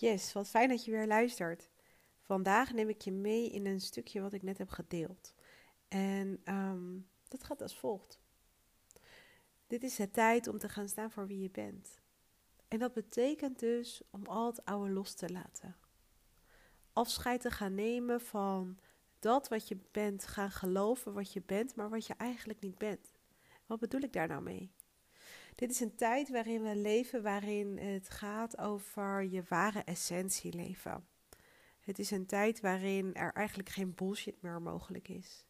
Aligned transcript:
Yes, 0.00 0.32
wat 0.32 0.48
fijn 0.48 0.68
dat 0.68 0.84
je 0.84 0.90
weer 0.90 1.06
luistert. 1.06 1.70
Vandaag 2.20 2.72
neem 2.72 2.88
ik 2.88 3.00
je 3.00 3.12
mee 3.12 3.50
in 3.50 3.66
een 3.66 3.80
stukje 3.80 4.20
wat 4.20 4.32
ik 4.32 4.42
net 4.42 4.58
heb 4.58 4.68
gedeeld. 4.68 5.34
En 5.88 6.40
ehm, 6.44 6.98
dat 7.28 7.44
gaat 7.44 7.62
als 7.62 7.78
volgt. 7.78 8.20
Dit 9.66 9.82
is 9.82 9.98
het 9.98 10.12
tijd 10.12 10.46
om 10.46 10.58
te 10.58 10.68
gaan 10.68 10.88
staan 10.88 11.10
voor 11.10 11.26
wie 11.26 11.40
je 11.40 11.50
bent. 11.50 12.00
En 12.68 12.78
dat 12.78 12.92
betekent 12.92 13.58
dus 13.58 14.02
om 14.10 14.26
al 14.26 14.46
het 14.46 14.64
oude 14.64 14.92
los 14.92 15.14
te 15.14 15.28
laten. 15.28 15.76
Afscheid 16.92 17.40
te 17.40 17.50
gaan 17.50 17.74
nemen 17.74 18.20
van 18.20 18.78
dat 19.18 19.48
wat 19.48 19.68
je 19.68 19.78
bent, 19.90 20.26
gaan 20.26 20.50
geloven 20.50 21.12
wat 21.12 21.32
je 21.32 21.42
bent, 21.42 21.74
maar 21.74 21.90
wat 21.90 22.06
je 22.06 22.14
eigenlijk 22.14 22.60
niet 22.60 22.78
bent. 22.78 23.12
Wat 23.66 23.80
bedoel 23.80 24.00
ik 24.00 24.12
daar 24.12 24.28
nou 24.28 24.42
mee? 24.42 24.72
Dit 25.54 25.70
is 25.70 25.80
een 25.80 25.94
tijd 25.94 26.30
waarin 26.30 26.62
we 26.62 26.76
leven, 26.76 27.22
waarin 27.22 27.78
het 27.78 28.10
gaat 28.10 28.58
over 28.58 29.24
je 29.24 29.42
ware 29.48 29.82
essentie 29.84 30.54
leven. 30.54 31.06
Het 31.80 31.98
is 31.98 32.10
een 32.10 32.26
tijd 32.26 32.60
waarin 32.60 33.14
er 33.14 33.32
eigenlijk 33.32 33.68
geen 33.68 33.94
bullshit 33.94 34.42
meer 34.42 34.62
mogelijk 34.62 35.08
is. 35.08 35.46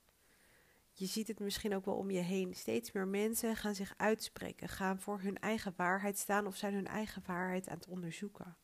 Je 0.93 1.07
ziet 1.07 1.29
het 1.29 1.41
misschien 1.41 1.75
ook 1.75 1.85
wel 1.85 1.95
om 1.95 2.11
je 2.11 2.21
heen. 2.21 2.55
Steeds 2.55 2.93
meer 2.93 3.09
mensen 3.09 3.57
gaan 3.57 3.75
zich 3.75 3.95
uitspreken, 3.97 4.69
gaan 4.69 5.01
voor 5.01 5.21
hun 5.21 5.39
eigen 5.39 5.75
waarheid 5.77 6.19
staan 6.19 6.47
of 6.47 6.57
zijn 6.57 6.75
hun 6.75 6.87
eigen 6.87 7.23
waarheid 7.27 7.69
aan 7.69 7.77
het 7.77 7.89
onderzoeken. 7.89 8.57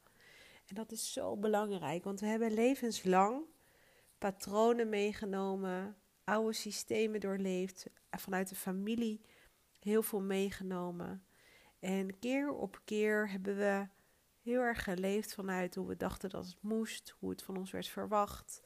En 0.66 0.74
dat 0.74 0.92
is 0.92 1.12
zo 1.12 1.36
belangrijk, 1.36 2.04
want 2.04 2.20
we 2.20 2.26
hebben 2.26 2.54
levenslang 2.54 3.44
patronen 4.18 4.88
meegenomen, 4.88 5.96
oude 6.24 6.52
systemen 6.52 7.20
doorleefd, 7.20 7.86
vanuit 8.10 8.48
de 8.48 8.54
familie 8.54 9.20
heel 9.86 10.02
veel 10.02 10.20
meegenomen. 10.20 11.24
En 11.78 12.18
keer 12.18 12.52
op 12.52 12.80
keer 12.84 13.30
hebben 13.30 13.56
we 13.56 13.86
heel 14.42 14.60
erg 14.60 14.84
geleefd 14.84 15.34
vanuit 15.34 15.74
hoe 15.74 15.86
we 15.86 15.96
dachten 15.96 16.30
dat 16.30 16.46
het 16.46 16.62
moest, 16.62 17.14
hoe 17.18 17.30
het 17.30 17.42
van 17.42 17.56
ons 17.56 17.70
werd 17.70 17.88
verwacht. 17.88 18.62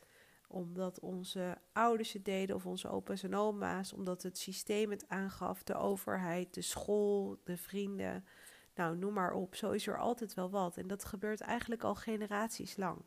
Omdat 0.48 1.00
onze 1.00 1.58
ouders 1.72 2.12
het 2.12 2.24
deden 2.24 2.56
of 2.56 2.66
onze 2.66 2.88
opa's 2.88 3.22
en 3.22 3.34
oma's, 3.34 3.92
omdat 3.92 4.22
het 4.22 4.38
systeem 4.38 4.90
het 4.90 5.08
aangaf, 5.08 5.62
de 5.62 5.74
overheid, 5.74 6.54
de 6.54 6.62
school, 6.62 7.40
de 7.44 7.56
vrienden. 7.56 8.24
Nou, 8.74 8.96
noem 8.96 9.12
maar 9.12 9.32
op. 9.32 9.54
Zo 9.54 9.70
is 9.70 9.86
er 9.86 9.98
altijd 9.98 10.34
wel 10.34 10.50
wat. 10.50 10.76
En 10.76 10.86
dat 10.86 11.04
gebeurt 11.04 11.40
eigenlijk 11.40 11.82
al 11.82 11.94
generaties 11.94 12.76
lang. 12.76 13.02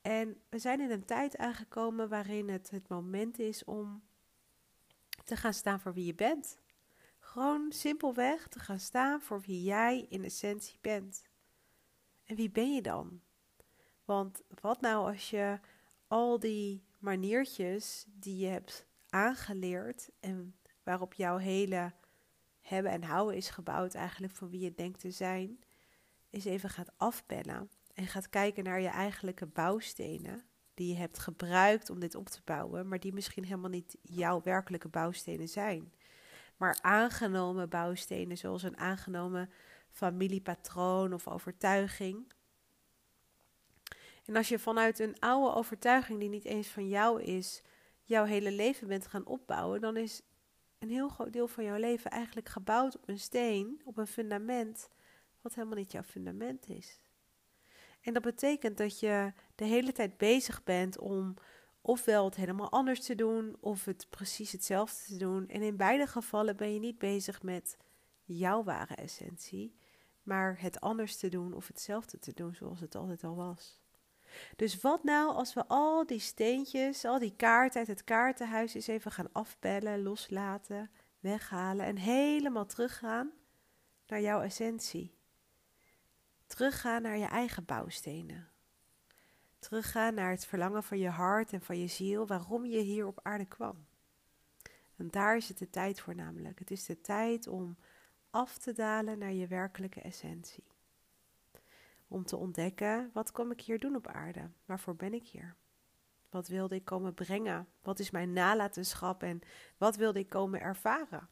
En 0.00 0.40
we 0.48 0.58
zijn 0.58 0.80
in 0.80 0.90
een 0.90 1.04
tijd 1.04 1.36
aangekomen 1.36 2.08
waarin 2.08 2.48
het 2.48 2.70
het 2.70 2.88
moment 2.88 3.38
is 3.38 3.64
om 3.64 4.02
te 5.24 5.36
gaan 5.36 5.54
staan 5.54 5.80
voor 5.80 5.94
wie 5.94 6.04
je 6.04 6.14
bent. 6.14 6.58
Gewoon 7.36 7.72
simpelweg 7.72 8.48
te 8.48 8.58
gaan 8.58 8.80
staan 8.80 9.20
voor 9.20 9.40
wie 9.40 9.62
jij 9.62 10.06
in 10.08 10.24
essentie 10.24 10.78
bent. 10.80 11.28
En 12.24 12.36
wie 12.36 12.50
ben 12.50 12.74
je 12.74 12.82
dan? 12.82 13.20
Want 14.04 14.42
wat 14.60 14.80
nou 14.80 15.12
als 15.12 15.30
je 15.30 15.58
al 16.06 16.38
die 16.38 16.84
maniertjes 16.98 18.04
die 18.08 18.36
je 18.36 18.46
hebt 18.46 18.86
aangeleerd 19.08 20.10
en 20.20 20.56
waarop 20.82 21.14
jouw 21.14 21.36
hele 21.36 21.92
hebben 22.60 22.92
en 22.92 23.02
houden 23.02 23.36
is 23.36 23.50
gebouwd 23.50 23.94
eigenlijk 23.94 24.34
van 24.34 24.50
wie 24.50 24.60
je 24.60 24.74
denkt 24.74 25.00
te 25.00 25.10
zijn, 25.10 25.60
eens 26.30 26.44
even 26.44 26.70
gaat 26.70 26.92
afbellen 26.96 27.70
en 27.94 28.06
gaat 28.06 28.28
kijken 28.28 28.64
naar 28.64 28.80
je 28.80 28.88
eigenlijke 28.88 29.46
bouwstenen 29.46 30.44
die 30.74 30.88
je 30.88 30.98
hebt 30.98 31.18
gebruikt 31.18 31.90
om 31.90 32.00
dit 32.00 32.14
op 32.14 32.28
te 32.28 32.40
bouwen, 32.44 32.88
maar 32.88 33.00
die 33.00 33.12
misschien 33.12 33.44
helemaal 33.44 33.70
niet 33.70 33.96
jouw 34.02 34.42
werkelijke 34.42 34.88
bouwstenen 34.88 35.48
zijn 35.48 35.92
maar 36.56 36.78
aangenomen 36.80 37.68
bouwstenen, 37.68 38.38
zoals 38.38 38.62
een 38.62 38.78
aangenomen 38.78 39.50
familiepatroon 39.90 41.12
of 41.12 41.28
overtuiging. 41.28 42.32
En 44.24 44.36
als 44.36 44.48
je 44.48 44.58
vanuit 44.58 44.98
een 44.98 45.18
oude 45.18 45.54
overtuiging 45.54 46.20
die 46.20 46.28
niet 46.28 46.44
eens 46.44 46.68
van 46.68 46.88
jou 46.88 47.22
is, 47.22 47.62
jouw 48.02 48.24
hele 48.24 48.52
leven 48.52 48.88
bent 48.88 49.06
gaan 49.06 49.26
opbouwen, 49.26 49.80
dan 49.80 49.96
is 49.96 50.22
een 50.78 50.88
heel 50.88 51.08
groot 51.08 51.32
deel 51.32 51.48
van 51.48 51.64
jouw 51.64 51.78
leven 51.78 52.10
eigenlijk 52.10 52.48
gebouwd 52.48 52.96
op 52.96 53.08
een 53.08 53.18
steen, 53.18 53.80
op 53.84 53.96
een 53.96 54.06
fundament, 54.06 54.88
wat 55.40 55.54
helemaal 55.54 55.76
niet 55.76 55.92
jouw 55.92 56.02
fundament 56.02 56.68
is. 56.68 57.00
En 58.00 58.12
dat 58.12 58.22
betekent 58.22 58.78
dat 58.78 59.00
je 59.00 59.32
de 59.54 59.64
hele 59.64 59.92
tijd 59.92 60.16
bezig 60.16 60.64
bent 60.64 60.98
om 60.98 61.34
ofwel 61.86 62.24
het 62.24 62.34
helemaal 62.34 62.70
anders 62.70 63.00
te 63.00 63.14
doen 63.14 63.56
of 63.60 63.84
het 63.84 64.06
precies 64.10 64.52
hetzelfde 64.52 65.04
te 65.06 65.16
doen. 65.16 65.48
En 65.48 65.62
in 65.62 65.76
beide 65.76 66.06
gevallen 66.06 66.56
ben 66.56 66.72
je 66.74 66.78
niet 66.80 66.98
bezig 66.98 67.42
met 67.42 67.76
jouw 68.24 68.64
ware 68.64 68.94
essentie, 68.94 69.76
maar 70.22 70.60
het 70.60 70.80
anders 70.80 71.16
te 71.16 71.28
doen 71.28 71.52
of 71.52 71.66
hetzelfde 71.66 72.18
te 72.18 72.32
doen 72.32 72.54
zoals 72.54 72.80
het 72.80 72.94
altijd 72.94 73.24
al 73.24 73.36
was. 73.36 73.80
Dus 74.56 74.80
wat 74.80 75.04
nou 75.04 75.34
als 75.34 75.54
we 75.54 75.66
al 75.66 76.06
die 76.06 76.18
steentjes, 76.18 77.04
al 77.04 77.18
die 77.18 77.36
kaarten 77.36 77.78
uit 77.78 77.88
het 77.88 78.04
kaartenhuis 78.04 78.74
eens 78.74 78.86
even 78.86 79.12
gaan 79.12 79.32
afbellen, 79.32 80.02
loslaten, 80.02 80.90
weghalen 81.20 81.86
en 81.86 81.96
helemaal 81.96 82.66
teruggaan 82.66 83.32
naar 84.06 84.20
jouw 84.20 84.40
essentie? 84.40 85.14
Teruggaan 86.46 87.02
naar 87.02 87.18
je 87.18 87.26
eigen 87.26 87.64
bouwstenen. 87.64 88.55
Teruggaan 89.66 90.14
naar 90.14 90.30
het 90.30 90.46
verlangen 90.46 90.82
van 90.82 90.98
je 90.98 91.08
hart 91.08 91.52
en 91.52 91.60
van 91.60 91.80
je 91.80 91.86
ziel, 91.86 92.26
waarom 92.26 92.66
je 92.66 92.78
hier 92.78 93.06
op 93.06 93.20
aarde 93.22 93.44
kwam. 93.44 93.86
En 94.96 95.10
daar 95.10 95.36
is 95.36 95.48
het 95.48 95.58
de 95.58 95.70
tijd 95.70 96.00
voor 96.00 96.14
namelijk. 96.14 96.58
Het 96.58 96.70
is 96.70 96.86
de 96.86 97.00
tijd 97.00 97.46
om 97.46 97.76
af 98.30 98.58
te 98.58 98.72
dalen 98.72 99.18
naar 99.18 99.32
je 99.32 99.46
werkelijke 99.46 100.00
essentie. 100.00 100.64
Om 102.08 102.24
te 102.24 102.36
ontdekken, 102.36 103.10
wat 103.12 103.32
kom 103.32 103.50
ik 103.50 103.60
hier 103.60 103.78
doen 103.78 103.96
op 103.96 104.06
aarde? 104.06 104.50
Waarvoor 104.64 104.96
ben 104.96 105.14
ik 105.14 105.26
hier? 105.26 105.54
Wat 106.30 106.48
wilde 106.48 106.74
ik 106.74 106.84
komen 106.84 107.14
brengen? 107.14 107.68
Wat 107.82 107.98
is 107.98 108.10
mijn 108.10 108.32
nalatenschap 108.32 109.22
en 109.22 109.40
wat 109.76 109.96
wilde 109.96 110.18
ik 110.18 110.28
komen 110.28 110.60
ervaren? 110.60 111.28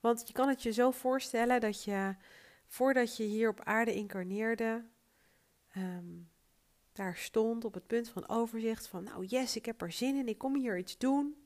Want 0.00 0.26
je 0.26 0.32
kan 0.32 0.48
het 0.48 0.62
je 0.62 0.72
zo 0.72 0.90
voorstellen 0.90 1.60
dat 1.60 1.84
je, 1.84 2.16
voordat 2.66 3.16
je 3.16 3.24
hier 3.24 3.48
op 3.48 3.60
aarde 3.64 3.94
incarneerde, 3.94 4.84
Ehm, 5.70 6.18
daar 6.92 7.16
stond 7.16 7.64
op 7.64 7.74
het 7.74 7.86
punt 7.86 8.08
van 8.08 8.28
overzicht 8.28 8.86
van, 8.86 9.04
nou 9.04 9.24
yes, 9.26 9.56
ik 9.56 9.66
heb 9.66 9.82
er 9.82 9.92
zin 9.92 10.16
in, 10.16 10.28
ik 10.28 10.38
kom 10.38 10.56
hier 10.56 10.78
iets 10.78 10.98
doen. 10.98 11.42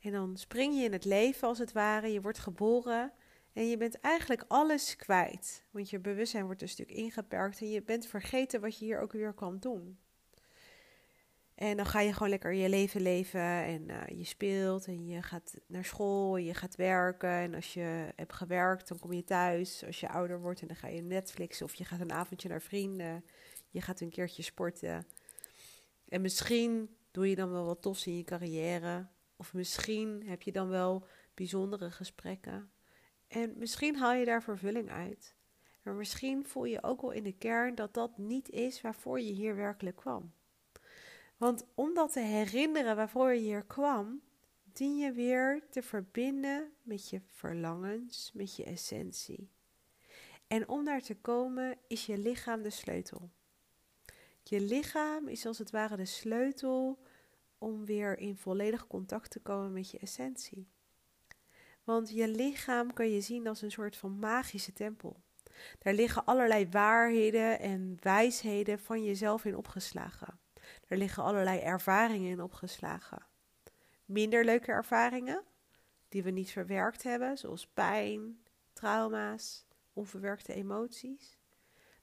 En 0.00 0.12
dan 0.12 0.36
spring 0.36 0.74
je 0.74 0.84
in 0.84 0.92
het 0.92 1.04
leven 1.04 1.48
als 1.48 1.58
het 1.58 1.72
ware, 1.72 2.12
je 2.12 2.20
wordt 2.20 2.38
geboren 2.38 3.12
en 3.52 3.68
je 3.68 3.76
bent 3.76 4.00
eigenlijk 4.00 4.44
alles 4.48 4.96
kwijt. 4.96 5.64
Want 5.70 5.90
je 5.90 5.98
bewustzijn 5.98 6.44
wordt 6.44 6.62
een 6.62 6.68
stuk 6.68 6.90
ingeperkt 6.90 7.60
en 7.60 7.70
je 7.70 7.82
bent 7.82 8.06
vergeten 8.06 8.60
wat 8.60 8.78
je 8.78 8.84
hier 8.84 9.00
ook 9.00 9.12
weer 9.12 9.32
kan 9.32 9.58
doen. 9.58 9.98
En 11.54 11.76
dan 11.76 11.86
ga 11.86 12.00
je 12.00 12.12
gewoon 12.12 12.28
lekker 12.28 12.52
je 12.52 12.68
leven 12.68 13.00
leven 13.00 13.40
en 13.40 13.88
uh, 13.88 14.18
je 14.18 14.24
speelt 14.24 14.86
en 14.86 15.06
je 15.06 15.22
gaat 15.22 15.54
naar 15.66 15.84
school 15.84 16.36
en 16.36 16.44
je 16.44 16.54
gaat 16.54 16.76
werken. 16.76 17.30
En 17.30 17.54
als 17.54 17.74
je 17.74 18.12
hebt 18.16 18.32
gewerkt, 18.32 18.88
dan 18.88 18.98
kom 18.98 19.12
je 19.12 19.24
thuis. 19.24 19.84
Als 19.86 20.00
je 20.00 20.08
ouder 20.08 20.40
wordt 20.40 20.60
en 20.60 20.66
dan 20.66 20.76
ga 20.76 20.88
je 20.88 21.02
Netflix 21.02 21.62
of 21.62 21.74
je 21.74 21.84
gaat 21.84 22.00
een 22.00 22.12
avondje 22.12 22.48
naar 22.48 22.62
vrienden. 22.62 23.24
Je 23.72 23.80
gaat 23.80 24.00
een 24.00 24.10
keertje 24.10 24.42
sporten. 24.42 25.06
En 26.08 26.20
misschien 26.20 26.96
doe 27.10 27.28
je 27.28 27.34
dan 27.34 27.50
wel 27.50 27.64
wat 27.64 27.82
tofs 27.82 28.06
in 28.06 28.16
je 28.16 28.24
carrière. 28.24 29.06
Of 29.36 29.54
misschien 29.54 30.22
heb 30.26 30.42
je 30.42 30.52
dan 30.52 30.68
wel 30.68 31.06
bijzondere 31.34 31.90
gesprekken. 31.90 32.70
En 33.28 33.54
misschien 33.56 33.96
haal 33.96 34.12
je 34.12 34.24
daar 34.24 34.42
vervulling 34.42 34.90
uit. 34.90 35.34
Maar 35.82 35.94
misschien 35.94 36.46
voel 36.46 36.64
je 36.64 36.82
ook 36.82 37.00
wel 37.00 37.10
in 37.10 37.22
de 37.22 37.36
kern 37.38 37.74
dat 37.74 37.94
dat 37.94 38.18
niet 38.18 38.50
is 38.50 38.80
waarvoor 38.80 39.20
je 39.20 39.32
hier 39.32 39.56
werkelijk 39.56 39.96
kwam. 39.96 40.32
Want 41.36 41.66
om 41.74 41.94
dat 41.94 42.12
te 42.12 42.20
herinneren 42.20 42.96
waarvoor 42.96 43.32
je 43.32 43.40
hier 43.40 43.64
kwam, 43.64 44.22
dien 44.72 44.96
je 44.96 45.12
weer 45.12 45.62
te 45.70 45.82
verbinden 45.82 46.72
met 46.82 47.10
je 47.10 47.20
verlangens, 47.26 48.30
met 48.34 48.56
je 48.56 48.64
essentie. 48.64 49.50
En 50.46 50.68
om 50.68 50.84
daar 50.84 51.02
te 51.02 51.16
komen 51.16 51.78
is 51.86 52.06
je 52.06 52.18
lichaam 52.18 52.62
de 52.62 52.70
sleutel. 52.70 53.30
Je 54.42 54.60
lichaam 54.60 55.28
is 55.28 55.46
als 55.46 55.58
het 55.58 55.70
ware 55.70 55.96
de 55.96 56.04
sleutel 56.04 56.98
om 57.58 57.84
weer 57.84 58.18
in 58.18 58.36
volledig 58.36 58.86
contact 58.86 59.30
te 59.30 59.40
komen 59.40 59.72
met 59.72 59.90
je 59.90 59.98
essentie. 59.98 60.68
Want 61.84 62.10
je 62.10 62.28
lichaam 62.28 62.92
kan 62.92 63.10
je 63.10 63.20
zien 63.20 63.46
als 63.46 63.62
een 63.62 63.70
soort 63.70 63.96
van 63.96 64.18
magische 64.18 64.72
tempel. 64.72 65.22
Daar 65.78 65.94
liggen 65.94 66.24
allerlei 66.24 66.68
waarheden 66.70 67.60
en 67.60 67.96
wijsheden 68.00 68.78
van 68.78 69.04
jezelf 69.04 69.44
in 69.44 69.56
opgeslagen. 69.56 70.40
Er 70.88 70.96
liggen 70.96 71.22
allerlei 71.22 71.58
ervaringen 71.60 72.30
in 72.30 72.42
opgeslagen. 72.42 73.26
Minder 74.04 74.44
leuke 74.44 74.72
ervaringen, 74.72 75.44
die 76.08 76.22
we 76.22 76.30
niet 76.30 76.50
verwerkt 76.50 77.02
hebben, 77.02 77.38
zoals 77.38 77.66
pijn, 77.66 78.42
trauma's, 78.72 79.66
onverwerkte 79.92 80.52
emoties. 80.52 81.38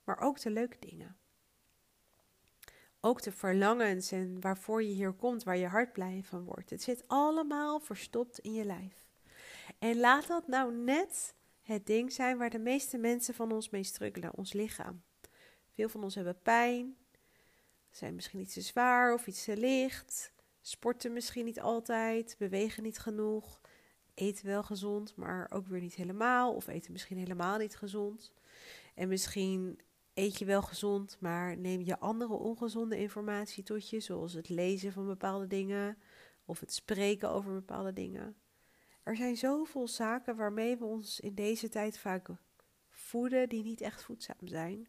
Maar 0.03 0.19
ook 0.19 0.39
de 0.39 0.49
leuke 0.49 0.77
dingen. 0.79 1.17
Ook 3.01 3.21
de 3.21 3.31
verlangens 3.31 4.11
en 4.11 4.41
waarvoor 4.41 4.83
je 4.83 4.93
hier 4.93 5.13
komt, 5.13 5.43
waar 5.43 5.57
je 5.57 5.67
hart 5.67 5.93
blij 5.93 6.21
van 6.23 6.43
wordt. 6.43 6.69
Het 6.69 6.81
zit 6.81 7.03
allemaal 7.07 7.79
verstopt 7.79 8.39
in 8.39 8.53
je 8.53 8.65
lijf. 8.65 9.07
En 9.79 9.99
laat 9.99 10.27
dat 10.27 10.47
nou 10.47 10.73
net 10.73 11.35
het 11.61 11.85
ding 11.85 12.11
zijn 12.11 12.37
waar 12.37 12.49
de 12.49 12.59
meeste 12.59 12.97
mensen 12.97 13.33
van 13.33 13.51
ons 13.51 13.69
mee 13.69 13.83
struggelen, 13.83 14.35
ons 14.35 14.53
lichaam. 14.53 15.03
Veel 15.73 15.89
van 15.89 16.03
ons 16.03 16.15
hebben 16.15 16.41
pijn, 16.41 16.97
zijn 17.89 18.15
misschien 18.15 18.39
iets 18.39 18.53
te 18.53 18.61
zwaar 18.61 19.13
of 19.13 19.27
iets 19.27 19.43
te 19.43 19.57
licht, 19.57 20.31
sporten 20.61 21.13
misschien 21.13 21.45
niet 21.45 21.59
altijd, 21.59 22.35
bewegen 22.37 22.83
niet 22.83 22.99
genoeg, 22.99 23.61
eten 24.13 24.45
wel 24.45 24.63
gezond, 24.63 25.15
maar 25.15 25.47
ook 25.53 25.67
weer 25.67 25.81
niet 25.81 25.95
helemaal, 25.95 26.53
of 26.55 26.67
eten 26.67 26.91
misschien 26.91 27.17
helemaal 27.17 27.57
niet 27.57 27.75
gezond. 27.75 28.33
En 28.95 29.07
misschien 29.07 29.79
eet 30.19 30.37
je 30.37 30.45
wel 30.45 30.61
gezond, 30.61 31.17
maar 31.19 31.57
neem 31.57 31.81
je 31.81 31.99
andere 31.99 32.33
ongezonde 32.33 32.97
informatie 32.97 33.63
tot 33.63 33.89
je, 33.89 33.99
zoals 33.99 34.33
het 34.33 34.49
lezen 34.49 34.91
van 34.91 35.05
bepaalde 35.05 35.47
dingen 35.47 35.97
of 36.45 36.59
het 36.59 36.73
spreken 36.73 37.29
over 37.29 37.53
bepaalde 37.53 37.93
dingen. 37.93 38.35
Er 39.03 39.15
zijn 39.15 39.37
zoveel 39.37 39.87
zaken 39.87 40.35
waarmee 40.35 40.77
we 40.77 40.85
ons 40.85 41.19
in 41.19 41.35
deze 41.35 41.69
tijd 41.69 41.97
vaak 41.97 42.29
voeden 42.89 43.49
die 43.49 43.63
niet 43.63 43.81
echt 43.81 44.03
voedzaam 44.03 44.47
zijn, 44.47 44.87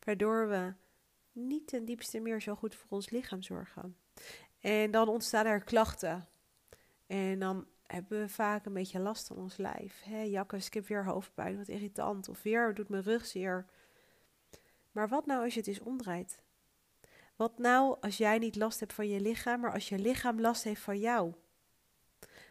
waardoor 0.00 0.48
we 0.48 0.74
niet 1.32 1.66
ten 1.66 1.84
diepste 1.84 2.20
meer 2.20 2.42
zo 2.42 2.54
goed 2.54 2.74
voor 2.74 2.90
ons 2.90 3.10
lichaam 3.10 3.42
zorgen. 3.42 3.96
En 4.60 4.90
dan 4.90 5.08
ontstaan 5.08 5.46
er 5.46 5.64
klachten. 5.64 6.28
En 7.06 7.38
dan 7.38 7.66
hebben 7.86 8.20
we 8.20 8.28
vaak 8.28 8.66
een 8.66 8.72
beetje 8.72 8.98
last 8.98 9.26
van 9.26 9.36
ons 9.36 9.56
lijf. 9.56 10.02
Hé, 10.02 10.22
jakkes, 10.22 10.66
ik 10.66 10.74
heb 10.74 10.86
weer 10.86 11.04
hoofdpijn, 11.04 11.56
wat 11.56 11.68
irritant. 11.68 12.28
Of 12.28 12.42
weer 12.42 12.74
doet 12.74 12.88
mijn 12.88 13.02
rug 13.02 13.26
zeer. 13.26 13.66
Maar 14.94 15.08
wat 15.08 15.26
nou 15.26 15.44
als 15.44 15.52
je 15.52 15.58
het 15.58 15.68
eens 15.68 15.80
omdraait? 15.80 16.42
Wat 17.36 17.58
nou 17.58 17.96
als 18.00 18.16
jij 18.16 18.38
niet 18.38 18.56
last 18.56 18.80
hebt 18.80 18.92
van 18.92 19.08
je 19.08 19.20
lichaam, 19.20 19.60
maar 19.60 19.72
als 19.72 19.88
je 19.88 19.98
lichaam 19.98 20.40
last 20.40 20.64
heeft 20.64 20.80
van 20.80 20.98
jou? 20.98 21.32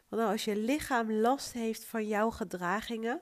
Wat 0.10 0.20
nou 0.20 0.32
als 0.32 0.46
je 0.46 0.56
lichaam 0.56 1.12
last 1.12 1.54
heeft 1.54 1.86
van 1.86 2.08
jouw 2.08 2.30
gedragingen 2.30 3.22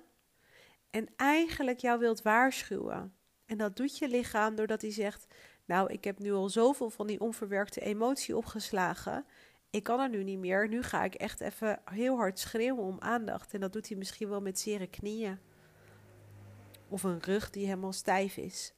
en 0.89 1.07
eigenlijk 1.15 1.79
jou 1.79 2.00
wilt 2.00 2.21
waarschuwen? 2.21 3.15
En 3.45 3.57
dat 3.57 3.75
doet 3.75 3.97
je 3.97 4.07
lichaam 4.07 4.56
doordat 4.56 4.81
hij 4.81 4.91
zegt: 4.91 5.27
Nou, 5.65 5.91
ik 5.91 6.03
heb 6.03 6.19
nu 6.19 6.31
al 6.31 6.50
zoveel 6.50 6.89
van 6.89 7.07
die 7.07 7.19
onverwerkte 7.19 7.81
emotie 7.81 8.38
opgeslagen. 8.38 9.25
Ik 9.69 9.83
kan 9.83 10.00
er 10.00 10.09
nu 10.09 10.23
niet 10.23 10.39
meer. 10.39 10.68
Nu 10.68 10.83
ga 10.83 11.03
ik 11.03 11.13
echt 11.13 11.41
even 11.41 11.81
heel 11.85 12.15
hard 12.15 12.39
schreeuwen 12.39 12.83
om 12.83 13.00
aandacht. 13.00 13.53
En 13.53 13.59
dat 13.59 13.73
doet 13.73 13.88
hij 13.88 13.97
misschien 13.97 14.29
wel 14.29 14.41
met 14.41 14.59
zere 14.59 14.88
knieën. 14.88 15.39
Of 16.88 17.03
een 17.03 17.19
rug 17.19 17.50
die 17.50 17.65
helemaal 17.65 17.94
stijf 17.94 18.38
is. 18.38 18.73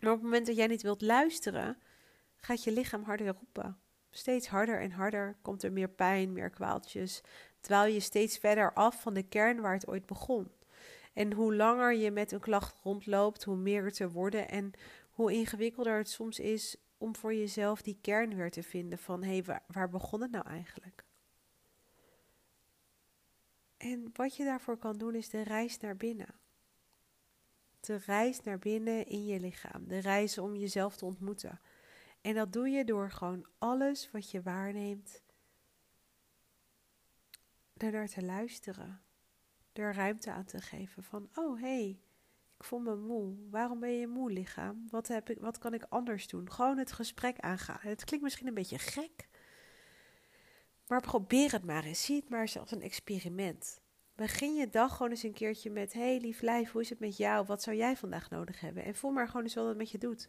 Maar 0.00 0.10
op 0.10 0.16
het 0.16 0.24
moment 0.24 0.46
dat 0.46 0.56
jij 0.56 0.66
niet 0.66 0.82
wilt 0.82 1.00
luisteren, 1.00 1.78
gaat 2.36 2.64
je 2.64 2.72
lichaam 2.72 3.02
harder 3.02 3.26
roepen. 3.26 3.78
Steeds 4.10 4.48
harder 4.48 4.80
en 4.80 4.90
harder 4.90 5.36
komt 5.42 5.62
er 5.62 5.72
meer 5.72 5.88
pijn, 5.88 6.32
meer 6.32 6.50
kwaaltjes. 6.50 7.20
Terwijl 7.60 7.92
je 7.92 8.00
steeds 8.00 8.38
verder 8.38 8.72
af 8.72 9.02
van 9.02 9.14
de 9.14 9.22
kern 9.22 9.60
waar 9.60 9.72
het 9.72 9.88
ooit 9.88 10.06
begon. 10.06 10.50
En 11.12 11.32
hoe 11.32 11.54
langer 11.54 11.94
je 11.94 12.10
met 12.10 12.32
een 12.32 12.40
klacht 12.40 12.80
rondloopt, 12.82 13.44
hoe 13.44 13.56
meer 13.56 13.84
het 13.84 13.98
er 13.98 14.10
worden 14.10 14.48
en 14.48 14.72
hoe 15.10 15.32
ingewikkelder 15.32 15.96
het 15.96 16.08
soms 16.08 16.38
is 16.38 16.76
om 16.98 17.16
voor 17.16 17.34
jezelf 17.34 17.82
die 17.82 17.98
kern 18.00 18.34
weer 18.34 18.50
te 18.50 18.62
vinden 18.62 18.98
van 18.98 19.22
hé, 19.22 19.32
hey, 19.32 19.44
waar, 19.44 19.62
waar 19.66 19.88
begon 19.88 20.20
het 20.20 20.30
nou 20.30 20.46
eigenlijk? 20.46 21.04
En 23.76 24.10
wat 24.12 24.36
je 24.36 24.44
daarvoor 24.44 24.76
kan 24.76 24.98
doen 24.98 25.14
is 25.14 25.28
de 25.28 25.42
reis 25.42 25.78
naar 25.78 25.96
binnen. 25.96 26.34
De 27.86 27.96
reis 27.96 28.42
naar 28.42 28.58
binnen 28.58 29.06
in 29.06 29.24
je 29.26 29.40
lichaam. 29.40 29.88
De 29.88 29.98
reis 29.98 30.38
om 30.38 30.56
jezelf 30.56 30.96
te 30.96 31.04
ontmoeten. 31.04 31.60
En 32.20 32.34
dat 32.34 32.52
doe 32.52 32.68
je 32.68 32.84
door 32.84 33.10
gewoon 33.10 33.46
alles 33.58 34.10
wat 34.10 34.30
je 34.30 34.42
waarneemt, 34.42 35.22
daarnaar 37.74 38.08
te 38.08 38.22
luisteren. 38.22 39.02
Er 39.72 39.94
ruimte 39.94 40.32
aan 40.32 40.44
te 40.44 40.60
geven 40.60 41.02
van, 41.02 41.28
oh 41.34 41.60
hé, 41.60 41.66
hey, 41.66 42.00
ik 42.56 42.64
voel 42.64 42.78
me 42.78 42.96
moe. 42.96 43.36
Waarom 43.50 43.80
ben 43.80 43.92
je 43.92 44.06
moe, 44.06 44.30
lichaam? 44.30 44.86
Wat, 44.90 45.08
heb 45.08 45.30
ik, 45.30 45.38
wat 45.40 45.58
kan 45.58 45.74
ik 45.74 45.86
anders 45.88 46.28
doen? 46.28 46.52
Gewoon 46.52 46.78
het 46.78 46.92
gesprek 46.92 47.38
aangaan. 47.38 47.78
Het 47.80 48.04
klinkt 48.04 48.24
misschien 48.24 48.46
een 48.46 48.54
beetje 48.54 48.78
gek, 48.78 49.28
maar 50.86 51.00
probeer 51.00 51.52
het 51.52 51.64
maar 51.64 51.84
eens. 51.84 52.04
Zie 52.04 52.16
het 52.16 52.28
maar 52.28 52.52
als 52.58 52.70
een 52.70 52.82
experiment. 52.82 53.80
Begin 54.14 54.54
je 54.54 54.70
dag 54.70 54.96
gewoon 54.96 55.10
eens 55.10 55.22
een 55.22 55.32
keertje 55.32 55.70
met: 55.70 55.92
Hey 55.92 56.18
lief 56.20 56.40
lijf, 56.40 56.72
hoe 56.72 56.80
is 56.80 56.90
het 56.90 57.00
met 57.00 57.16
jou? 57.16 57.46
Wat 57.46 57.62
zou 57.62 57.76
jij 57.76 57.96
vandaag 57.96 58.30
nodig 58.30 58.60
hebben? 58.60 58.84
En 58.84 58.94
voel 58.94 59.10
maar 59.10 59.26
gewoon 59.26 59.42
eens 59.42 59.54
wat 59.54 59.66
het 59.66 59.76
met 59.76 59.90
je 59.90 59.98
doet. 59.98 60.28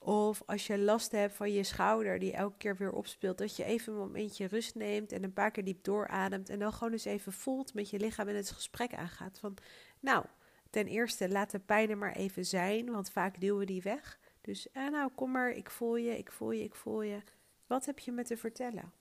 Of 0.00 0.42
als 0.46 0.66
je 0.66 0.78
last 0.78 1.12
hebt 1.12 1.34
van 1.34 1.52
je 1.52 1.62
schouder 1.62 2.18
die 2.18 2.32
elke 2.32 2.56
keer 2.56 2.76
weer 2.76 2.92
opspeelt, 2.92 3.38
dat 3.38 3.56
je 3.56 3.64
even 3.64 3.92
een 3.92 3.98
momentje 3.98 4.46
rust 4.46 4.74
neemt 4.74 5.12
en 5.12 5.24
een 5.24 5.32
paar 5.32 5.50
keer 5.50 5.64
diep 5.64 5.84
doorademt 5.84 6.48
en 6.48 6.58
dan 6.58 6.72
gewoon 6.72 6.92
eens 6.92 7.04
even 7.04 7.32
voelt 7.32 7.74
met 7.74 7.90
je 7.90 7.98
lichaam 7.98 8.28
en 8.28 8.36
het 8.36 8.50
gesprek 8.50 8.94
aangaat. 8.94 9.38
Van, 9.38 9.56
nou, 10.00 10.24
ten 10.70 10.86
eerste 10.86 11.28
laat 11.28 11.50
de 11.50 11.58
pijn 11.58 11.90
er 11.90 11.98
maar 11.98 12.16
even 12.16 12.46
zijn, 12.46 12.90
want 12.90 13.10
vaak 13.10 13.40
duwen 13.40 13.58
we 13.58 13.66
die 13.66 13.82
weg. 13.82 14.18
Dus, 14.40 14.70
eh, 14.70 14.88
nou, 14.88 15.10
kom 15.14 15.30
maar, 15.30 15.50
ik 15.50 15.70
voel 15.70 15.96
je, 15.96 16.18
ik 16.18 16.32
voel 16.32 16.50
je, 16.50 16.64
ik 16.64 16.74
voel 16.74 17.02
je. 17.02 17.22
Wat 17.66 17.86
heb 17.86 17.98
je 17.98 18.12
me 18.12 18.22
te 18.24 18.36
vertellen? 18.36 18.92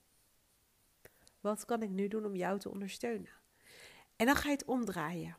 Wat 1.39 1.65
kan 1.65 1.81
ik 1.81 1.89
nu 1.89 2.07
doen 2.07 2.25
om 2.25 2.35
jou 2.35 2.59
te 2.59 2.69
ondersteunen? 2.69 3.43
En 4.23 4.29
dan 4.29 4.37
ga 4.37 4.49
je 4.49 4.55
het 4.55 4.65
omdraaien. 4.65 5.37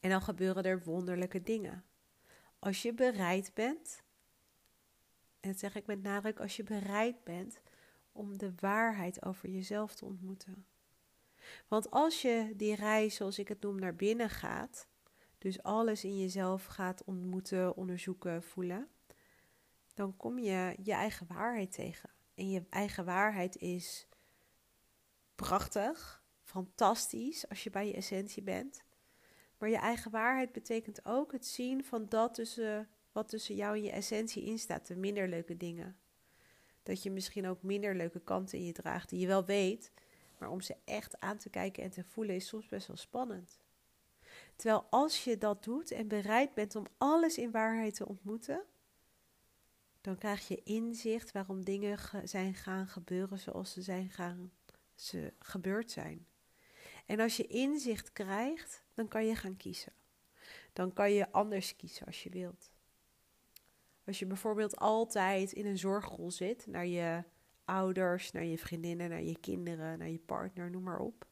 En 0.00 0.10
dan 0.10 0.22
gebeuren 0.22 0.64
er 0.64 0.82
wonderlijke 0.82 1.42
dingen. 1.42 1.84
Als 2.58 2.82
je 2.82 2.94
bereid 2.94 3.54
bent, 3.54 4.02
en 5.40 5.50
dat 5.50 5.58
zeg 5.58 5.74
ik 5.74 5.86
met 5.86 6.02
nadruk, 6.02 6.40
als 6.40 6.56
je 6.56 6.62
bereid 6.62 7.24
bent 7.24 7.60
om 8.12 8.38
de 8.38 8.52
waarheid 8.56 9.24
over 9.24 9.48
jezelf 9.48 9.94
te 9.94 10.04
ontmoeten. 10.04 10.66
Want 11.68 11.90
als 11.90 12.22
je 12.22 12.52
die 12.56 12.74
reis, 12.74 13.14
zoals 13.14 13.38
ik 13.38 13.48
het 13.48 13.60
noem, 13.60 13.78
naar 13.78 13.96
binnen 13.96 14.30
gaat, 14.30 14.88
dus 15.38 15.62
alles 15.62 16.04
in 16.04 16.18
jezelf 16.18 16.64
gaat 16.64 17.04
ontmoeten, 17.04 17.76
onderzoeken, 17.76 18.42
voelen, 18.42 18.88
dan 19.94 20.16
kom 20.16 20.38
je 20.38 20.76
je 20.82 20.92
eigen 20.92 21.26
waarheid 21.26 21.72
tegen. 21.72 22.10
En 22.34 22.50
je 22.50 22.66
eigen 22.70 23.04
waarheid 23.04 23.56
is 23.56 24.08
prachtig, 25.34 26.23
fantastisch 26.54 27.48
als 27.48 27.64
je 27.64 27.70
bij 27.70 27.86
je 27.86 27.94
essentie 27.94 28.42
bent. 28.42 28.82
Maar 29.58 29.68
je 29.68 29.76
eigen 29.76 30.10
waarheid 30.10 30.52
betekent 30.52 31.04
ook 31.04 31.32
het 31.32 31.46
zien 31.46 31.84
van 31.84 32.06
dat 32.08 32.34
tussen, 32.34 32.88
wat 33.12 33.28
tussen 33.28 33.54
jou 33.54 33.76
en 33.76 33.82
je 33.82 33.90
essentie 33.90 34.44
instaat, 34.44 34.86
de 34.86 34.96
minder 34.96 35.28
leuke 35.28 35.56
dingen. 35.56 35.96
Dat 36.82 37.02
je 37.02 37.10
misschien 37.10 37.46
ook 37.46 37.62
minder 37.62 37.94
leuke 37.94 38.20
kanten 38.20 38.58
in 38.58 38.64
je 38.64 38.72
draagt 38.72 39.08
die 39.08 39.20
je 39.20 39.26
wel 39.26 39.44
weet, 39.44 39.92
maar 40.38 40.50
om 40.50 40.60
ze 40.60 40.76
echt 40.84 41.20
aan 41.20 41.38
te 41.38 41.50
kijken 41.50 41.82
en 41.82 41.90
te 41.90 42.04
voelen 42.04 42.34
is 42.34 42.46
soms 42.46 42.68
best 42.68 42.86
wel 42.86 42.96
spannend. 42.96 43.58
Terwijl 44.56 44.86
als 44.90 45.24
je 45.24 45.38
dat 45.38 45.64
doet 45.64 45.90
en 45.90 46.08
bereid 46.08 46.54
bent 46.54 46.76
om 46.76 46.86
alles 46.98 47.38
in 47.38 47.50
waarheid 47.50 47.94
te 47.94 48.08
ontmoeten, 48.08 48.64
dan 50.00 50.18
krijg 50.18 50.48
je 50.48 50.62
inzicht 50.64 51.32
waarom 51.32 51.64
dingen 51.64 51.98
zijn 52.24 52.54
gaan 52.54 52.88
gebeuren 52.88 53.38
zoals 53.38 53.72
ze 53.72 53.82
zijn 53.82 54.10
gaan 54.10 54.52
ze 54.94 55.32
gebeurd 55.38 55.90
zijn. 55.90 56.26
En 57.06 57.20
als 57.20 57.36
je 57.36 57.46
inzicht 57.46 58.12
krijgt, 58.12 58.84
dan 58.94 59.08
kan 59.08 59.26
je 59.26 59.34
gaan 59.34 59.56
kiezen. 59.56 59.92
Dan 60.72 60.92
kan 60.92 61.12
je 61.12 61.32
anders 61.32 61.76
kiezen 61.76 62.06
als 62.06 62.22
je 62.22 62.30
wilt. 62.30 62.70
Als 64.06 64.18
je 64.18 64.26
bijvoorbeeld 64.26 64.76
altijd 64.76 65.52
in 65.52 65.66
een 65.66 65.78
zorgrol 65.78 66.30
zit, 66.30 66.66
naar 66.66 66.86
je 66.86 67.24
ouders, 67.64 68.30
naar 68.32 68.44
je 68.44 68.58
vriendinnen, 68.58 69.08
naar 69.08 69.22
je 69.22 69.38
kinderen, 69.40 69.98
naar 69.98 70.08
je 70.08 70.18
partner, 70.18 70.70
noem 70.70 70.82
maar 70.82 70.98
op. 70.98 71.26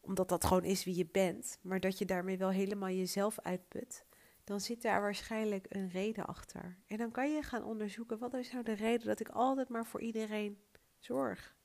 Omdat 0.00 0.28
dat 0.28 0.44
gewoon 0.44 0.64
is 0.64 0.84
wie 0.84 0.96
je 0.96 1.06
bent, 1.06 1.58
maar 1.62 1.80
dat 1.80 1.98
je 1.98 2.04
daarmee 2.04 2.38
wel 2.38 2.50
helemaal 2.50 2.88
jezelf 2.88 3.40
uitput, 3.40 4.04
dan 4.44 4.60
zit 4.60 4.82
daar 4.82 5.00
waarschijnlijk 5.00 5.66
een 5.68 5.88
reden 5.88 6.26
achter. 6.26 6.78
En 6.86 6.96
dan 6.96 7.10
kan 7.10 7.32
je 7.32 7.42
gaan 7.42 7.64
onderzoeken, 7.64 8.18
wat 8.18 8.34
is 8.34 8.52
nou 8.52 8.64
de 8.64 8.72
reden 8.72 9.06
dat 9.06 9.20
ik 9.20 9.28
altijd 9.28 9.68
maar 9.68 9.86
voor 9.86 10.00
iedereen 10.00 10.58
zorg? 10.98 11.56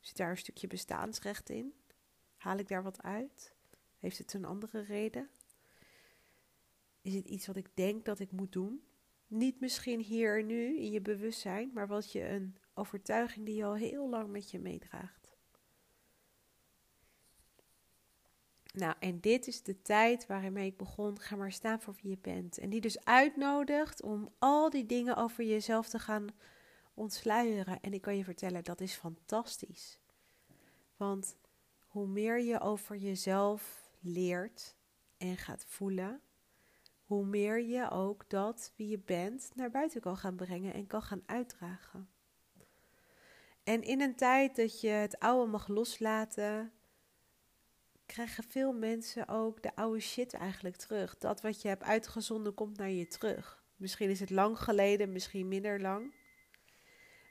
Zit 0.00 0.16
daar 0.16 0.30
een 0.30 0.36
stukje 0.36 0.66
bestaansrecht 0.66 1.50
in? 1.50 1.74
Haal 2.38 2.58
ik 2.58 2.68
daar 2.68 2.82
wat 2.82 3.02
uit? 3.02 3.54
Heeft 3.98 4.18
het 4.18 4.34
een 4.34 4.44
andere 4.44 4.80
reden? 4.80 5.28
Is 7.02 7.14
het 7.14 7.26
iets 7.26 7.46
wat 7.46 7.56
ik 7.56 7.68
denk 7.74 8.04
dat 8.04 8.18
ik 8.18 8.32
moet 8.32 8.52
doen? 8.52 8.82
Niet 9.26 9.60
misschien 9.60 10.00
hier 10.00 10.38
en 10.38 10.46
nu 10.46 10.76
in 10.76 10.90
je 10.90 11.00
bewustzijn, 11.00 11.70
maar 11.74 11.86
wat 11.86 12.12
je 12.12 12.28
een 12.28 12.56
overtuiging 12.74 13.46
die 13.46 13.54
je 13.54 13.64
al 13.64 13.74
heel 13.74 14.08
lang 14.08 14.30
met 14.30 14.50
je 14.50 14.58
meedraagt. 14.58 15.18
Nou, 18.72 18.94
en 18.98 19.20
dit 19.20 19.46
is 19.46 19.62
de 19.62 19.82
tijd 19.82 20.26
waarmee 20.26 20.66
ik 20.66 20.76
begon. 20.76 21.20
Ga 21.20 21.36
maar 21.36 21.52
staan 21.52 21.80
voor 21.80 21.94
wie 22.02 22.10
je 22.10 22.18
bent. 22.18 22.58
En 22.58 22.70
die 22.70 22.80
dus 22.80 23.04
uitnodigt 23.04 24.02
om 24.02 24.32
al 24.38 24.70
die 24.70 24.86
dingen 24.86 25.16
over 25.16 25.44
jezelf 25.44 25.88
te 25.88 25.98
gaan 25.98 26.26
ontsluieren. 26.94 27.80
En 27.80 27.92
ik 27.92 28.00
kan 28.00 28.16
je 28.16 28.24
vertellen, 28.24 28.64
dat 28.64 28.80
is 28.80 28.94
fantastisch. 28.94 29.98
Want 30.96 31.36
hoe 31.98 32.06
meer 32.06 32.40
je 32.40 32.60
over 32.60 32.96
jezelf 32.96 33.90
leert 34.00 34.76
en 35.16 35.36
gaat 35.36 35.64
voelen, 35.64 36.20
hoe 37.04 37.24
meer 37.24 37.62
je 37.62 37.90
ook 37.90 38.30
dat 38.30 38.72
wie 38.76 38.88
je 38.88 38.98
bent 38.98 39.50
naar 39.54 39.70
buiten 39.70 40.00
kan 40.00 40.16
gaan 40.16 40.36
brengen 40.36 40.74
en 40.74 40.86
kan 40.86 41.02
gaan 41.02 41.22
uitdragen. 41.26 42.08
En 43.64 43.82
in 43.82 44.00
een 44.00 44.16
tijd 44.16 44.56
dat 44.56 44.80
je 44.80 44.88
het 44.88 45.18
oude 45.18 45.50
mag 45.50 45.68
loslaten, 45.68 46.72
krijgen 48.06 48.44
veel 48.44 48.72
mensen 48.72 49.28
ook 49.28 49.62
de 49.62 49.76
oude 49.76 50.00
shit 50.00 50.34
eigenlijk 50.34 50.76
terug. 50.76 51.18
Dat 51.18 51.40
wat 51.40 51.62
je 51.62 51.68
hebt 51.68 51.82
uitgezonden 51.82 52.54
komt 52.54 52.76
naar 52.76 52.90
je 52.90 53.06
terug. 53.06 53.64
Misschien 53.76 54.10
is 54.10 54.20
het 54.20 54.30
lang 54.30 54.58
geleden, 54.58 55.12
misschien 55.12 55.48
minder 55.48 55.80
lang. 55.80 56.14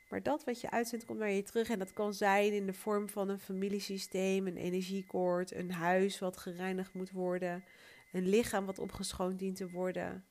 Maar 0.09 0.23
dat 0.23 0.43
wat 0.43 0.61
je 0.61 0.69
uitzendt 0.69 1.05
komt 1.05 1.19
naar 1.19 1.29
je 1.29 1.43
terug. 1.43 1.69
En 1.69 1.79
dat 1.79 1.93
kan 1.93 2.13
zijn 2.13 2.53
in 2.53 2.65
de 2.65 2.73
vorm 2.73 3.09
van 3.09 3.29
een 3.29 3.39
familiesysteem, 3.39 4.47
een 4.47 4.57
energiekoord, 4.57 5.53
een 5.53 5.71
huis 5.71 6.19
wat 6.19 6.37
gereinigd 6.37 6.93
moet 6.93 7.11
worden, 7.11 7.63
een 8.11 8.29
lichaam 8.29 8.65
wat 8.65 8.79
opgeschoond 8.79 9.39
dient 9.39 9.55
te 9.55 9.69
worden. 9.69 10.25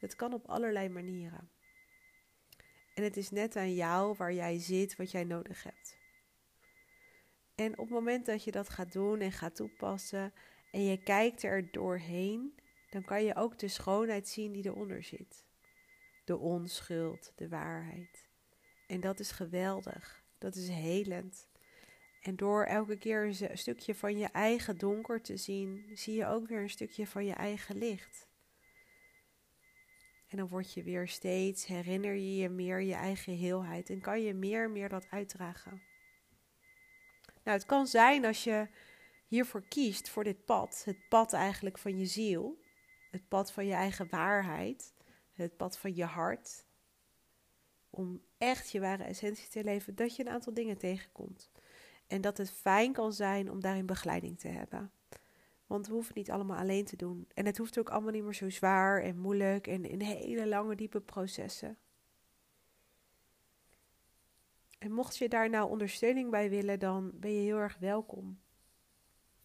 Het 0.00 0.16
kan 0.16 0.32
op 0.32 0.46
allerlei 0.46 0.88
manieren. 0.88 1.50
En 2.94 3.02
het 3.02 3.16
is 3.16 3.30
net 3.30 3.56
aan 3.56 3.74
jou 3.74 4.14
waar 4.16 4.32
jij 4.32 4.58
zit, 4.58 4.96
wat 4.96 5.10
jij 5.10 5.24
nodig 5.24 5.62
hebt. 5.62 5.96
En 7.54 7.72
op 7.72 7.84
het 7.84 7.94
moment 7.94 8.26
dat 8.26 8.44
je 8.44 8.50
dat 8.50 8.68
gaat 8.68 8.92
doen 8.92 9.20
en 9.20 9.32
gaat 9.32 9.56
toepassen 9.56 10.32
en 10.72 10.84
je 10.84 11.02
kijkt 11.02 11.42
er 11.42 11.70
doorheen, 11.70 12.54
dan 12.90 13.04
kan 13.04 13.24
je 13.24 13.34
ook 13.34 13.58
de 13.58 13.68
schoonheid 13.68 14.28
zien 14.28 14.52
die 14.52 14.66
eronder 14.66 15.02
zit. 15.02 15.44
De 16.24 16.36
onschuld, 16.36 17.32
de 17.34 17.48
waarheid. 17.48 18.23
En 18.94 19.00
dat 19.00 19.20
is 19.20 19.30
geweldig. 19.30 20.24
Dat 20.38 20.54
is 20.54 20.68
helend. 20.68 21.48
En 22.22 22.36
door 22.36 22.64
elke 22.64 22.96
keer 22.96 23.24
een 23.24 23.58
stukje 23.58 23.94
van 23.94 24.18
je 24.18 24.26
eigen 24.26 24.78
donker 24.78 25.22
te 25.22 25.36
zien, 25.36 25.90
zie 25.94 26.14
je 26.14 26.26
ook 26.26 26.48
weer 26.48 26.60
een 26.60 26.70
stukje 26.70 27.06
van 27.06 27.24
je 27.24 27.32
eigen 27.32 27.76
licht. 27.76 28.28
En 30.28 30.36
dan 30.36 30.48
word 30.48 30.72
je 30.72 30.82
weer 30.82 31.08
steeds, 31.08 31.66
herinner 31.66 32.14
je 32.14 32.36
je 32.36 32.48
meer 32.48 32.80
je 32.80 32.94
eigen 32.94 33.36
heelheid 33.36 33.90
en 33.90 34.00
kan 34.00 34.22
je 34.22 34.34
meer 34.34 34.64
en 34.64 34.72
meer 34.72 34.88
dat 34.88 35.10
uitdragen. 35.10 35.82
Nou, 37.44 37.56
het 37.58 37.66
kan 37.66 37.86
zijn 37.86 38.24
als 38.24 38.44
je 38.44 38.68
hiervoor 39.26 39.68
kiest, 39.68 40.08
voor 40.08 40.24
dit 40.24 40.44
pad, 40.44 40.82
het 40.84 41.08
pad 41.08 41.32
eigenlijk 41.32 41.78
van 41.78 41.98
je 41.98 42.06
ziel, 42.06 42.62
het 43.10 43.28
pad 43.28 43.52
van 43.52 43.66
je 43.66 43.74
eigen 43.74 44.08
waarheid, 44.10 44.94
het 45.32 45.56
pad 45.56 45.78
van 45.78 45.94
je 45.94 46.04
hart, 46.04 46.64
om 47.94 48.22
echt 48.44 48.70
je 48.70 48.80
ware 48.80 49.04
essentie 49.04 49.48
te 49.48 49.64
leven, 49.64 49.94
dat 49.94 50.16
je 50.16 50.24
een 50.24 50.32
aantal 50.32 50.54
dingen 50.54 50.78
tegenkomt. 50.78 51.50
En 52.06 52.20
dat 52.20 52.36
het 52.38 52.50
fijn 52.50 52.92
kan 52.92 53.12
zijn 53.12 53.50
om 53.50 53.60
daarin 53.60 53.86
begeleiding 53.86 54.38
te 54.38 54.48
hebben. 54.48 54.92
Want 55.66 55.86
we 55.86 55.92
hoeven 55.92 56.14
niet 56.16 56.30
allemaal 56.30 56.58
alleen 56.58 56.84
te 56.84 56.96
doen. 56.96 57.28
En 57.34 57.46
het 57.46 57.58
hoeft 57.58 57.78
ook 57.78 57.90
allemaal 57.90 58.12
niet 58.12 58.24
meer 58.24 58.34
zo 58.34 58.50
zwaar 58.50 59.02
en 59.02 59.18
moeilijk 59.18 59.66
en 59.66 59.84
in 59.84 60.00
hele 60.00 60.48
lange, 60.48 60.74
diepe 60.74 61.00
processen. 61.00 61.78
En 64.78 64.92
mocht 64.92 65.16
je 65.16 65.28
daar 65.28 65.50
nou 65.50 65.70
ondersteuning 65.70 66.30
bij 66.30 66.50
willen, 66.50 66.78
dan 66.78 67.10
ben 67.14 67.32
je 67.32 67.40
heel 67.40 67.58
erg 67.58 67.78
welkom. 67.78 68.40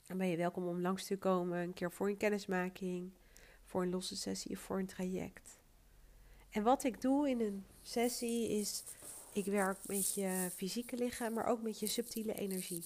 Dan 0.06 0.18
ben 0.18 0.28
je 0.28 0.38
welkom 0.38 0.68
om 0.68 0.82
langs 0.82 1.06
te 1.06 1.18
komen, 1.18 1.60
een 1.60 1.74
keer 1.74 1.92
voor 1.92 2.08
een 2.08 2.18
kennismaking, 2.18 3.12
voor 3.64 3.82
een 3.82 3.90
losse 3.90 4.16
sessie 4.16 4.52
of 4.52 4.60
voor 4.60 4.80
een 4.80 4.86
traject. 4.86 5.60
En 6.50 6.64
wat 6.64 6.84
ik 6.84 7.02
doe 7.02 7.30
in 7.30 7.42
een 7.42 7.66
sessie 7.90 8.50
is, 8.50 8.84
ik 9.34 9.46
werk 9.46 9.78
met 9.86 10.14
je 10.14 10.50
fysieke 10.56 10.96
lichaam, 10.96 11.34
maar 11.34 11.46
ook 11.46 11.62
met 11.62 11.80
je 11.80 11.88
subtiele 11.88 12.34
energie. 12.34 12.84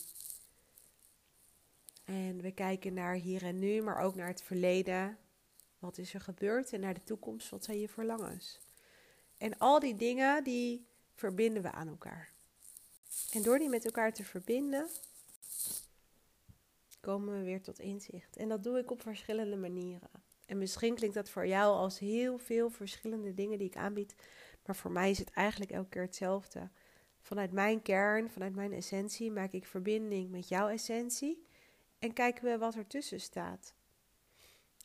En 2.06 2.42
we 2.42 2.52
kijken 2.52 2.94
naar 2.94 3.16
hier 3.16 3.44
en 3.44 3.60
nu, 3.60 3.82
maar 3.82 3.98
ook 3.98 4.16
naar 4.16 4.28
het 4.28 4.44
verleden. 4.44 5.18
Wat 5.80 5.98
is 5.98 6.14
er 6.14 6.22
gebeurd? 6.22 6.74
En 6.74 6.80
naar 6.80 6.94
de 6.94 7.04
toekomst, 7.04 7.50
wat 7.50 7.64
zijn 7.64 7.80
je 7.80 7.90
verlangens? 7.90 8.60
En 9.38 9.58
al 9.58 9.80
die 9.80 9.96
dingen, 9.96 10.44
die 10.44 10.86
verbinden 11.16 11.64
we 11.64 11.72
aan 11.72 11.88
elkaar. 11.88 12.32
En 13.32 13.42
door 13.42 13.60
die 13.60 13.70
met 13.70 13.86
elkaar 13.86 14.14
te 14.14 14.24
verbinden, 14.24 14.88
komen 17.00 17.38
we 17.38 17.44
weer 17.44 17.62
tot 17.62 17.80
inzicht. 17.80 18.38
En 18.38 18.50
dat 18.50 18.64
doe 18.64 18.78
ik 18.78 18.92
op 18.92 19.02
verschillende 19.02 19.56
manieren. 19.56 20.10
En 20.46 20.58
misschien 20.58 20.96
klinkt 20.96 21.16
dat 21.16 21.30
voor 21.30 21.48
jou 21.48 21.76
als 21.76 22.00
heel 22.00 22.38
veel 22.38 22.70
verschillende 22.70 23.34
dingen 23.34 23.58
die 23.58 23.68
ik 23.68 23.76
aanbied. 23.76 24.16
Maar 24.66 24.76
voor 24.76 24.92
mij 24.92 25.10
is 25.10 25.20
het 25.20 25.30
eigenlijk 25.30 25.72
elke 25.72 25.90
keer 25.90 26.02
hetzelfde. 26.02 26.70
Vanuit 27.20 27.52
mijn 27.52 27.82
kern, 27.82 28.30
vanuit 28.30 28.56
mijn 28.56 28.74
essentie, 28.74 29.32
maak 29.32 29.52
ik 29.52 29.66
verbinding 29.66 30.30
met 30.30 30.48
jouw 30.48 30.68
essentie. 30.68 31.46
En 32.00 32.14
kijken 32.14 32.44
we 32.44 32.58
wat 32.58 32.76
ertussen 32.76 33.22
staat. 33.22 33.74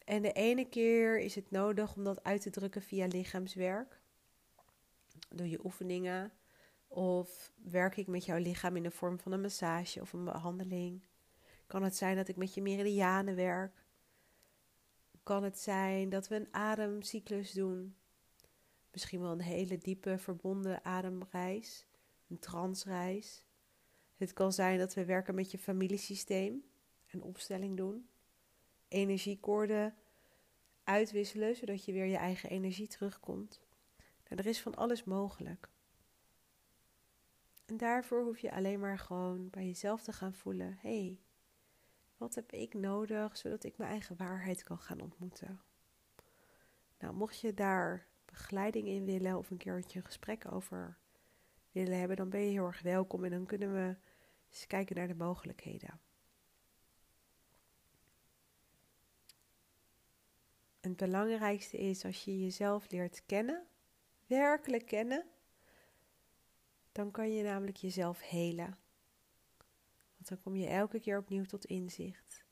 En 0.04 0.22
de 0.22 0.32
ene 0.32 0.68
keer 0.68 1.18
is 1.18 1.34
het 1.34 1.50
nodig 1.50 1.96
om 1.96 2.04
dat 2.04 2.24
uit 2.24 2.42
te 2.42 2.50
drukken 2.50 2.82
via 2.82 3.06
lichaamswerk. 3.06 4.00
Doe 5.28 5.50
je 5.50 5.64
oefeningen. 5.64 6.32
Of 6.88 7.52
werk 7.56 7.96
ik 7.96 8.06
met 8.06 8.24
jouw 8.24 8.38
lichaam 8.38 8.76
in 8.76 8.82
de 8.82 8.90
vorm 8.90 9.18
van 9.18 9.32
een 9.32 9.40
massage 9.40 10.00
of 10.00 10.12
een 10.12 10.24
behandeling? 10.24 11.02
Kan 11.66 11.82
het 11.82 11.96
zijn 11.96 12.16
dat 12.16 12.28
ik 12.28 12.36
met 12.36 12.54
je 12.54 12.62
meridianen 12.62 13.36
werk? 13.36 13.84
Kan 15.22 15.42
het 15.42 15.58
zijn 15.58 16.08
dat 16.08 16.28
we 16.28 16.34
een 16.34 16.48
ademcyclus 16.50 17.52
doen? 17.52 17.96
Misschien 18.92 19.20
wel 19.20 19.32
een 19.32 19.40
hele 19.40 19.78
diepe 19.78 20.18
verbonden 20.18 20.84
ademreis, 20.84 21.86
een 22.28 22.38
transreis. 22.38 23.44
Het 24.16 24.32
kan 24.32 24.52
zijn 24.52 24.78
dat 24.78 24.94
we 24.94 25.04
werken 25.04 25.34
met 25.34 25.50
je 25.50 25.58
familiesysteem, 25.58 26.64
een 27.10 27.22
opstelling 27.22 27.76
doen, 27.76 28.08
energiekoorden 28.88 29.94
uitwisselen 30.84 31.56
zodat 31.56 31.84
je 31.84 31.92
weer 31.92 32.06
je 32.06 32.16
eigen 32.16 32.50
energie 32.50 32.86
terugkomt. 32.86 33.60
Nou, 34.28 34.42
er 34.42 34.46
is 34.46 34.60
van 34.60 34.74
alles 34.74 35.04
mogelijk. 35.04 35.68
En 37.66 37.76
daarvoor 37.76 38.22
hoef 38.22 38.38
je 38.38 38.52
alleen 38.52 38.80
maar 38.80 38.98
gewoon 38.98 39.50
bij 39.50 39.66
jezelf 39.66 40.02
te 40.02 40.12
gaan 40.12 40.34
voelen: 40.34 40.78
hé, 40.80 41.04
hey, 41.04 41.20
wat 42.16 42.34
heb 42.34 42.52
ik 42.52 42.74
nodig 42.74 43.36
zodat 43.36 43.64
ik 43.64 43.78
mijn 43.78 43.90
eigen 43.90 44.16
waarheid 44.16 44.62
kan 44.62 44.78
gaan 44.78 45.00
ontmoeten? 45.00 45.60
Nou, 46.98 47.14
mocht 47.14 47.40
je 47.40 47.54
daar 47.54 48.06
begeleiding 48.30 48.86
in 48.86 49.04
willen 49.04 49.38
of 49.38 49.50
een 49.50 49.56
keertje 49.56 49.98
een 49.98 50.04
gesprek 50.04 50.52
over 50.52 50.96
willen 51.72 51.98
hebben, 51.98 52.16
dan 52.16 52.28
ben 52.28 52.40
je 52.40 52.50
heel 52.50 52.66
erg 52.66 52.82
welkom 52.82 53.24
en 53.24 53.30
dan 53.30 53.46
kunnen 53.46 53.72
we 53.72 53.96
eens 54.50 54.66
kijken 54.66 54.96
naar 54.96 55.08
de 55.08 55.14
mogelijkheden. 55.14 56.00
Het 60.80 60.96
belangrijkste 60.96 61.78
is 61.78 62.04
als 62.04 62.24
je 62.24 62.40
jezelf 62.40 62.90
leert 62.90 63.22
kennen, 63.26 63.66
werkelijk 64.26 64.86
kennen, 64.86 65.24
dan 66.92 67.10
kan 67.10 67.32
je 67.32 67.42
namelijk 67.42 67.76
jezelf 67.76 68.20
helen. 68.20 68.78
Want 70.14 70.28
dan 70.28 70.40
kom 70.40 70.56
je 70.56 70.66
elke 70.66 71.00
keer 71.00 71.18
opnieuw 71.18 71.44
tot 71.44 71.64
inzicht. 71.64 72.44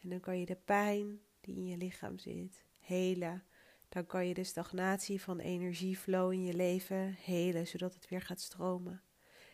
En 0.00 0.08
dan 0.08 0.20
kan 0.20 0.38
je 0.38 0.46
de 0.46 0.56
pijn 0.56 1.20
die 1.40 1.56
in 1.56 1.66
je 1.66 1.76
lichaam 1.76 2.18
zit 2.18 2.64
helen. 2.80 3.44
Dan 3.92 4.06
kan 4.06 4.26
je 4.26 4.34
de 4.34 4.44
stagnatie 4.44 5.20
van 5.20 5.38
energieflow 5.38 6.32
in 6.32 6.44
je 6.44 6.54
leven 6.54 7.12
helen, 7.12 7.66
zodat 7.66 7.94
het 7.94 8.08
weer 8.08 8.20
gaat 8.20 8.40
stromen. 8.40 9.02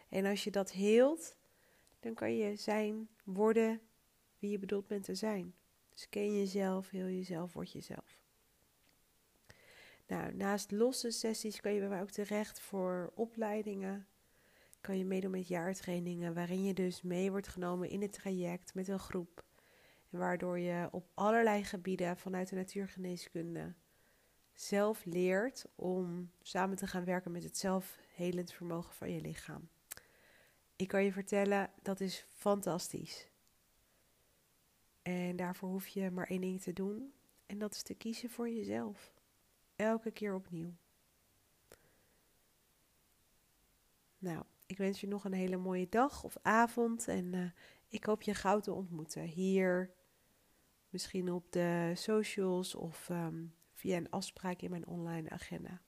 En 0.09 0.26
als 0.26 0.45
je 0.45 0.50
dat 0.50 0.73
heelt, 0.73 1.37
dan 2.00 2.14
kan 2.14 2.37
je 2.37 2.57
zijn, 2.57 3.09
worden 3.25 3.80
wie 4.38 4.50
je 4.50 4.59
bedoeld 4.59 4.87
bent 4.87 5.04
te 5.04 5.14
zijn. 5.14 5.54
Dus 5.88 6.09
ken 6.09 6.38
jezelf, 6.38 6.90
heel 6.90 7.07
jezelf, 7.07 7.52
word 7.52 7.73
jezelf. 7.73 8.21
Nou, 10.07 10.35
naast 10.35 10.71
losse 10.71 11.11
sessies 11.11 11.61
kan 11.61 11.73
je 11.73 11.80
bij 11.80 11.88
mij 11.88 12.02
ook 12.02 12.11
terecht 12.11 12.61
voor 12.61 13.12
opleidingen, 13.14 14.07
kan 14.80 14.99
je 14.99 15.04
meedoen 15.04 15.30
met 15.30 15.49
jaartrainingen, 15.49 16.35
waarin 16.35 16.64
je 16.64 16.75
dus 16.75 17.02
mee 17.02 17.30
wordt 17.30 17.49
genomen 17.49 17.88
in 17.90 18.02
het 18.02 18.12
traject 18.12 18.75
met 18.75 18.88
een 18.88 18.99
groep. 18.99 19.45
Waardoor 20.09 20.59
je 20.59 20.88
op 20.90 21.09
allerlei 21.14 21.64
gebieden 21.64 22.16
vanuit 22.16 22.49
de 22.49 22.57
natuurgeneeskunde 22.57 23.75
zelf 24.61 25.05
leert 25.05 25.67
om 25.75 26.31
samen 26.43 26.77
te 26.77 26.87
gaan 26.87 27.05
werken 27.05 27.33
met 27.33 27.43
het 27.43 27.57
zelfhelend 27.59 28.53
vermogen 28.53 28.95
van 28.95 29.11
je 29.11 29.21
lichaam. 29.21 29.69
Ik 30.77 30.88
kan 30.88 31.05
je 31.05 31.12
vertellen, 31.12 31.71
dat 31.83 32.00
is 32.00 32.27
fantastisch. 32.29 33.29
En 35.03 35.37
daarvoor 35.37 35.69
hoef 35.69 35.87
je 35.87 36.11
maar 36.11 36.27
één 36.27 36.41
ding 36.41 36.62
te 36.62 36.73
doen. 36.73 37.12
En 37.47 37.59
dat 37.59 37.75
is 37.75 37.83
te 37.83 37.95
kiezen 37.95 38.31
voor 38.31 38.49
jezelf. 38.49 39.12
Elke 39.77 40.11
keer 40.11 40.35
opnieuw. 40.35 40.73
Nou, 44.19 44.45
ik 44.67 44.79
wens 44.79 45.00
je 45.00 45.07
nog 45.07 45.25
een 45.25 45.33
hele 45.33 45.57
mooie 45.57 45.88
dag 45.88 46.25
of 46.25 46.37
avond. 46.43 47.09
En 47.09 47.33
uh, 47.33 47.50
ik 47.88 48.05
hoop 48.05 48.23
je 48.23 48.35
gauw 48.35 48.61
te 48.61 48.73
ontmoeten. 48.73 49.23
Hier, 49.23 49.91
misschien 50.88 51.33
op 51.33 51.53
de 51.53 51.93
socials 51.95 52.75
of 52.75 53.09
um, 53.09 53.57
via 53.78 53.97
een 53.97 54.11
afspraak 54.11 54.61
in 54.61 54.70
mijn 54.70 54.87
online 54.87 55.30
agenda. 55.30 55.82